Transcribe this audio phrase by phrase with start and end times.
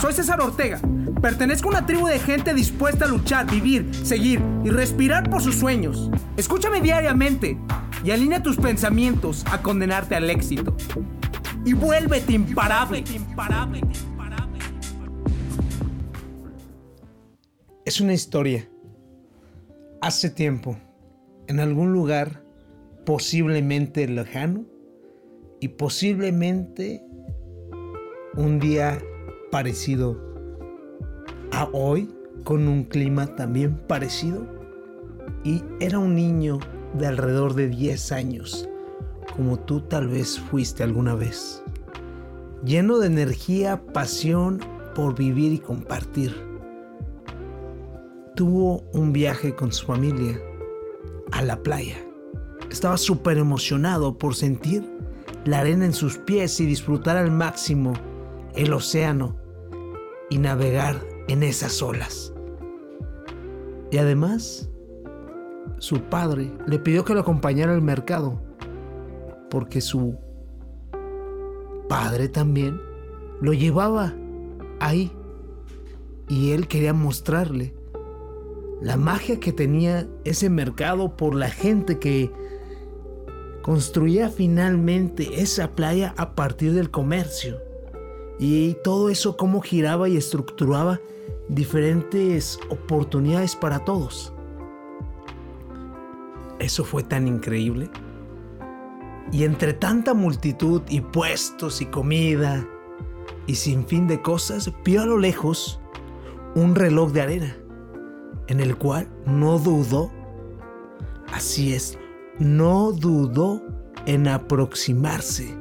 [0.00, 0.78] Soy César Ortega.
[1.22, 5.56] Pertenezco a una tribu de gente dispuesta a luchar, vivir, seguir y respirar por sus
[5.56, 6.10] sueños.
[6.36, 7.56] Escúchame diariamente
[8.04, 10.76] y alinea tus pensamientos a condenarte al éxito.
[11.64, 13.04] Y vuélvete imparable.
[17.86, 18.68] Es una historia.
[20.02, 20.76] Hace tiempo,
[21.46, 22.44] en algún lugar
[23.06, 24.66] posiblemente lejano
[25.60, 27.02] y posiblemente
[28.34, 28.98] un día
[29.50, 30.16] parecido
[31.52, 32.10] a hoy,
[32.44, 34.46] con un clima también parecido.
[35.44, 36.58] Y era un niño
[36.94, 38.68] de alrededor de 10 años,
[39.36, 41.62] como tú tal vez fuiste alguna vez.
[42.64, 44.60] Lleno de energía, pasión
[44.94, 46.34] por vivir y compartir.
[48.34, 50.40] Tuvo un viaje con su familia
[51.32, 51.96] a la playa.
[52.70, 54.84] Estaba súper emocionado por sentir
[55.44, 57.92] la arena en sus pies y disfrutar al máximo
[58.56, 59.36] el océano
[60.30, 62.32] y navegar en esas olas.
[63.90, 64.68] Y además,
[65.78, 68.42] su padre le pidió que lo acompañara al mercado,
[69.50, 70.16] porque su
[71.88, 72.80] padre también
[73.40, 74.14] lo llevaba
[74.80, 75.12] ahí.
[76.28, 77.74] Y él quería mostrarle
[78.80, 82.32] la magia que tenía ese mercado por la gente que
[83.62, 87.65] construía finalmente esa playa a partir del comercio.
[88.38, 91.00] Y todo eso cómo giraba y estructuraba
[91.48, 94.32] diferentes oportunidades para todos.
[96.58, 97.90] Eso fue tan increíble.
[99.32, 102.66] Y entre tanta multitud y puestos y comida
[103.46, 105.80] y sin fin de cosas, vio a lo lejos
[106.54, 107.56] un reloj de arena,
[108.48, 110.10] en el cual no dudó,
[111.32, 111.98] así es,
[112.38, 113.62] no dudó
[114.06, 115.56] en aproximarse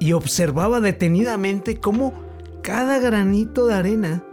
[0.00, 2.14] y observaba detenidamente cómo
[2.62, 4.24] cada granito de arena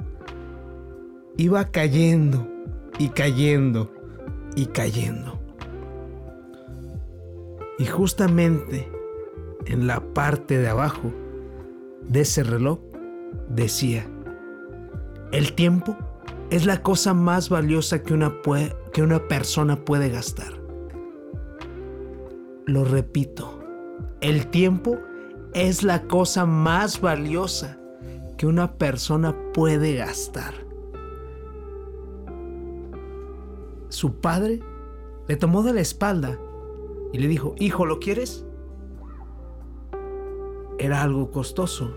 [1.36, 2.48] iba cayendo
[2.98, 3.92] y cayendo
[4.56, 5.40] y cayendo.
[7.78, 8.90] Y justamente
[9.66, 11.14] en la parte de abajo
[12.08, 12.80] de ese reloj
[13.50, 14.08] decía,
[15.32, 15.98] el tiempo
[16.50, 18.34] es la cosa más valiosa que una,
[18.94, 20.54] que una persona puede gastar.
[22.66, 23.60] Lo repito,
[24.22, 24.98] el tiempo
[25.58, 27.80] es la cosa más valiosa
[28.38, 30.54] que una persona puede gastar.
[33.90, 34.60] Su padre
[35.28, 36.38] le tomó de la espalda
[37.12, 38.46] y le dijo, hijo, ¿lo quieres?
[40.78, 41.92] Era algo costoso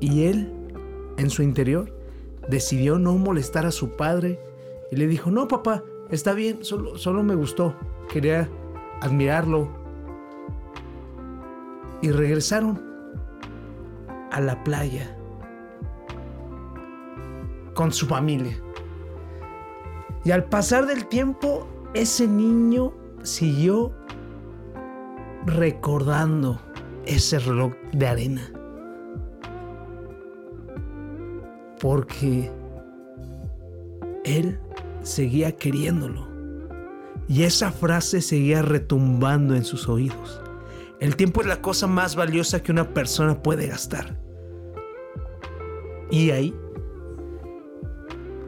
[0.00, 0.50] y él,
[1.18, 1.94] en su interior,
[2.48, 4.40] decidió no molestar a su padre
[4.90, 7.76] y le dijo, no, papá, está bien, solo, solo me gustó,
[8.10, 8.48] quería
[9.02, 9.81] admirarlo,
[12.02, 12.82] y regresaron
[14.30, 15.16] a la playa
[17.74, 18.56] con su familia.
[20.24, 22.92] Y al pasar del tiempo, ese niño
[23.22, 23.92] siguió
[25.46, 26.60] recordando
[27.06, 28.52] ese reloj de arena.
[31.80, 32.50] Porque
[34.24, 34.60] él
[35.02, 36.28] seguía queriéndolo.
[37.28, 40.40] Y esa frase seguía retumbando en sus oídos.
[41.02, 44.20] El tiempo es la cosa más valiosa que una persona puede gastar.
[46.12, 46.54] Y ahí,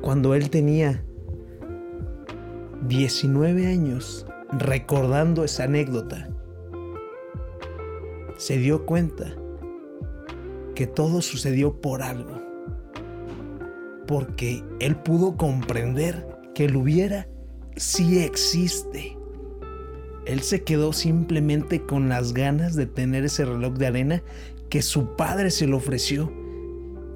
[0.01, 1.05] cuando él tenía
[2.87, 6.29] 19 años, recordando esa anécdota,
[8.37, 9.35] se dio cuenta
[10.77, 12.41] que todo sucedió por algo.
[14.07, 17.27] Porque él pudo comprender que el hubiera
[17.75, 19.14] sí existe.
[20.27, 24.23] Él se quedó simplemente con las ganas de tener ese reloj de arena
[24.71, 26.33] que su padre se lo ofreció.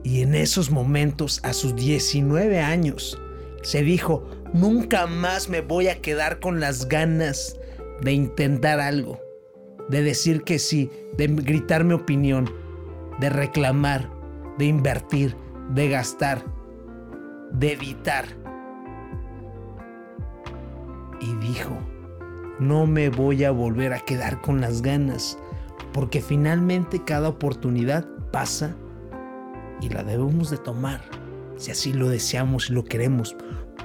[0.04, 3.20] Y en esos momentos, a sus 19 años,
[3.62, 7.58] se dijo, nunca más me voy a quedar con las ganas
[8.02, 9.20] de intentar algo,
[9.88, 12.50] de decir que sí, de gritar mi opinión,
[13.20, 14.10] de reclamar,
[14.58, 15.34] de invertir,
[15.74, 16.44] de gastar,
[17.52, 18.24] de evitar.
[21.20, 21.76] Y dijo,
[22.58, 25.38] no me voy a volver a quedar con las ganas,
[25.92, 28.76] porque finalmente cada oportunidad pasa
[29.80, 31.00] y la debemos de tomar,
[31.56, 33.36] si así lo deseamos y lo queremos,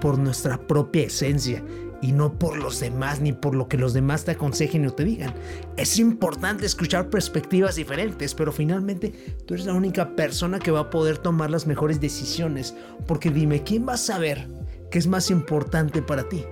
[0.02, 1.64] por nuestra propia esencia
[2.02, 5.06] y no por los demás ni por lo que los demás te aconsejen o te
[5.06, 5.34] digan.
[5.78, 9.14] Es importante escuchar perspectivas diferentes, pero finalmente
[9.46, 12.76] tú eres la única persona que va a poder tomar las mejores decisiones,
[13.08, 14.50] porque dime, ¿quién va a saber
[14.92, 16.44] qué es más importante para ti?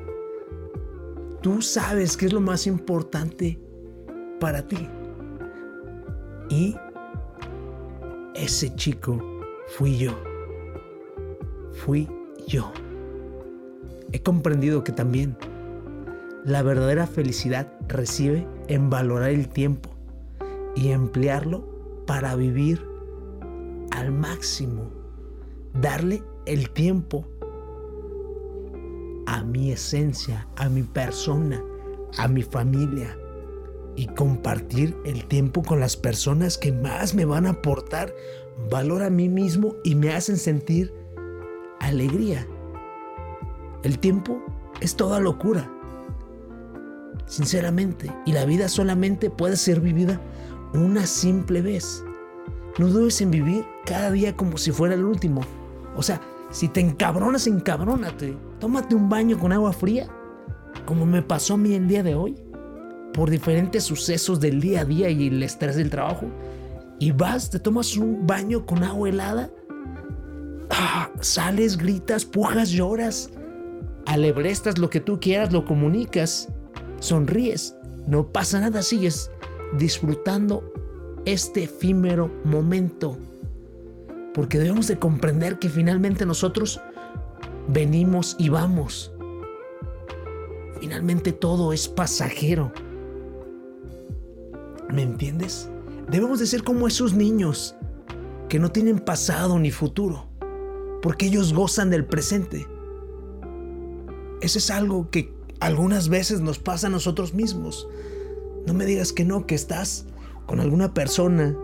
[1.42, 3.60] Tú sabes qué es lo más importante
[4.40, 4.88] para ti.
[6.50, 6.76] Y
[8.36, 9.20] ese chico
[9.68, 10.12] fui yo.
[11.72, 12.08] Fui
[12.48, 12.72] yo.
[14.12, 15.36] He comprendido que también
[16.46, 19.90] la verdadera felicidad reside en valorar el tiempo
[20.76, 22.86] y emplearlo para vivir
[23.92, 24.92] al máximo.
[25.74, 27.26] Darle el tiempo
[29.26, 31.62] a mi esencia, a mi persona,
[32.18, 33.18] a mi familia
[33.96, 38.14] y compartir el tiempo con las personas que más me van a aportar
[38.70, 40.94] valor a mí mismo y me hacen sentir
[41.80, 42.48] alegría.
[43.84, 44.42] El tiempo
[44.80, 45.70] es toda locura.
[47.26, 50.20] Sinceramente, y la vida solamente puede ser vivida
[50.74, 52.04] una simple vez.
[52.78, 55.42] No dudes en vivir cada día como si fuera el último.
[55.96, 56.22] O sea,
[56.52, 58.38] si te encabronas, encabrónate.
[58.62, 60.08] Tómate un baño con agua fría,
[60.86, 62.36] como me pasó a mí el día de hoy,
[63.12, 66.28] por diferentes sucesos del día a día y el estrés del trabajo.
[67.00, 69.50] Y vas, te tomas un baño con agua helada,
[70.70, 73.32] ah, sales, gritas, pujas, lloras,
[74.06, 76.48] alebrestas lo que tú quieras, lo comunicas,
[77.00, 77.76] sonríes,
[78.06, 79.32] no pasa nada, sigues
[79.80, 80.72] disfrutando
[81.26, 83.18] este efímero momento.
[84.36, 86.80] Porque debemos de comprender que finalmente nosotros
[87.72, 89.12] venimos y vamos.
[90.80, 92.72] Finalmente todo es pasajero.
[94.90, 95.70] ¿Me entiendes?
[96.10, 97.76] Debemos de ser como esos niños
[98.50, 100.28] que no tienen pasado ni futuro,
[101.02, 102.68] porque ellos gozan del presente.
[104.42, 107.88] Eso es algo que algunas veces nos pasa a nosotros mismos.
[108.66, 110.06] No me digas que no, que estás
[110.48, 111.56] con alguna persona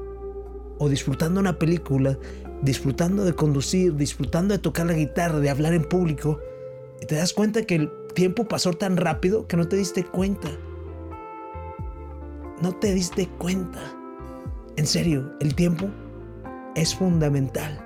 [0.79, 2.17] o disfrutando una película,
[2.61, 6.39] disfrutando de conducir, disfrutando de tocar la guitarra, de hablar en público,
[7.01, 10.49] y te das cuenta que el tiempo pasó tan rápido que no te diste cuenta.
[12.61, 13.79] No te diste cuenta.
[14.75, 15.87] En serio, el tiempo
[16.75, 17.79] es fundamental.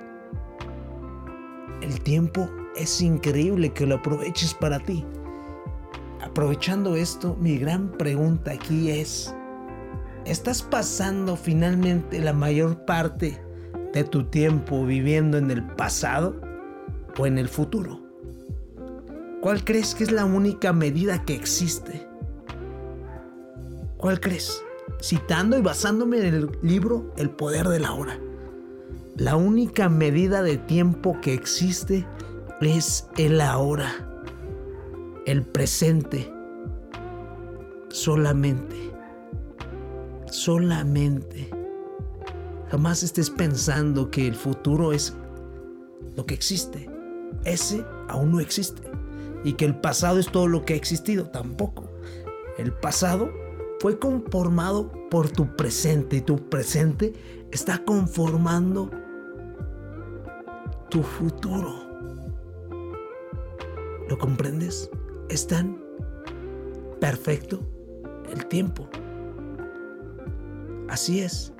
[1.82, 5.04] El tiempo es increíble que lo aproveches para ti.
[6.22, 9.34] Aprovechando esto, mi gran pregunta aquí es,
[10.24, 13.38] ¿estás pasando finalmente la mayor parte
[13.92, 16.40] de tu tiempo viviendo en el pasado
[17.18, 18.00] o en el futuro?
[19.40, 22.06] ¿Cuál crees que es la única medida que existe?
[23.96, 24.62] ¿Cuál crees?
[25.00, 28.18] Citando y basándome en el libro El poder de la hora.
[29.16, 32.06] La única medida de tiempo que existe
[32.60, 34.08] es el ahora
[35.26, 36.32] el presente
[37.88, 38.90] solamente.
[40.30, 41.61] Solamente.
[42.72, 45.14] Jamás estés pensando que el futuro es
[46.16, 46.90] lo que existe.
[47.44, 48.82] Ese aún no existe.
[49.44, 51.26] Y que el pasado es todo lo que ha existido.
[51.26, 51.84] Tampoco.
[52.58, 53.30] El pasado
[53.78, 57.12] fue conformado por tu presente y tu presente
[57.50, 58.90] está conformando
[60.88, 61.74] tu futuro.
[64.08, 64.90] ¿Lo comprendes?
[65.32, 65.78] es tan
[67.00, 67.60] perfecto
[68.30, 68.88] el tiempo.
[70.88, 71.52] Así es.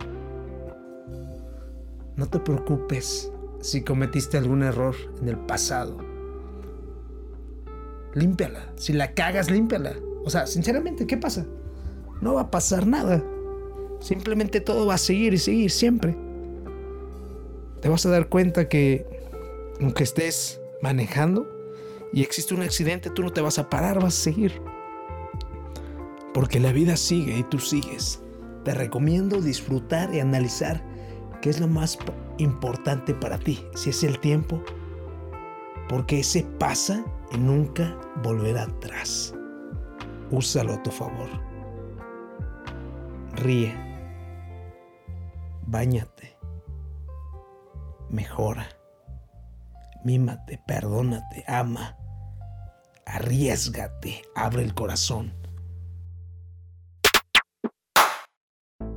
[2.22, 5.98] No te preocupes si cometiste algún error en el pasado.
[8.14, 8.72] Límpiala.
[8.76, 9.96] Si la cagas, límpiala.
[10.24, 11.48] O sea, sinceramente, ¿qué pasa?
[12.20, 13.24] No va a pasar nada.
[13.98, 16.16] Simplemente todo va a seguir y seguir siempre.
[17.80, 19.04] Te vas a dar cuenta que
[19.80, 21.48] aunque estés manejando,
[22.12, 24.62] y existe un accidente, tú no te vas a parar, vas a seguir.
[26.32, 28.22] Porque la vida sigue y tú sigues.
[28.62, 30.92] Te recomiendo disfrutar y analizar
[31.42, 31.98] qué es lo más
[32.38, 34.62] importante para ti, si es el tiempo,
[35.88, 39.34] porque ese pasa y nunca volverá atrás.
[40.30, 41.28] Úsalo a tu favor.
[43.34, 43.74] Ríe.
[45.66, 46.38] Báñate.
[48.08, 48.66] Mejora.
[50.04, 51.96] Mímate, perdónate, ama
[53.06, 55.34] Arriesgate, abre el corazón.